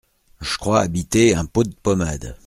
J’ 0.41 0.57
crois 0.57 0.79
habiter 0.79 1.35
un 1.35 1.45
pot 1.45 1.61
d’ 1.63 1.75
pommade. 1.75 2.35